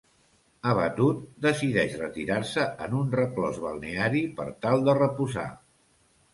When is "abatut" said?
0.69-1.19